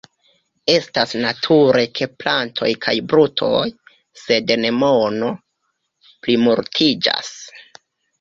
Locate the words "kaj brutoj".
2.85-3.59